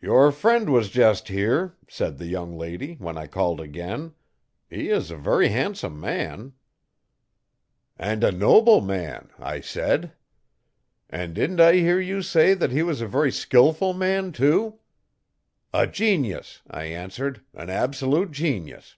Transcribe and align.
"Your 0.00 0.30
friend 0.30 0.70
was 0.70 0.90
just 0.90 1.26
here," 1.26 1.76
said 1.88 2.18
the 2.18 2.28
young 2.28 2.56
lady, 2.56 2.94
when 3.00 3.18
I 3.18 3.26
called 3.26 3.60
again. 3.60 4.14
"He 4.70 4.90
is 4.90 5.10
a 5.10 5.16
very 5.16 5.48
handsome 5.48 5.98
man." 5.98 6.52
'"And 7.98 8.22
a 8.22 8.30
noble 8.30 8.80
man!" 8.80 9.30
I 9.40 9.58
said. 9.60 10.12
'"And 11.10 11.34
didn't 11.34 11.58
I 11.60 11.72
hear 11.72 11.98
you 11.98 12.22
say 12.22 12.54
that 12.54 12.70
he 12.70 12.84
was 12.84 13.00
a 13.00 13.08
very 13.08 13.32
skilful 13.32 13.92
man, 13.92 14.30
too?" 14.30 14.78
'"A 15.74 15.88
genius!" 15.88 16.62
I 16.70 16.84
answered, 16.84 17.44
"an 17.52 17.68
absolute 17.68 18.30
genius!" 18.30 18.96